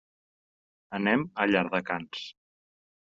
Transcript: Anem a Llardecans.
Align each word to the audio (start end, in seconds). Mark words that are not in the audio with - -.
Anem 0.99 1.25
a 1.43 1.45
Llardecans. 1.49 2.25